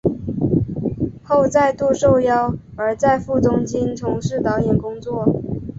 [1.23, 5.23] 后再度受邀而再赴东京从事导演工作。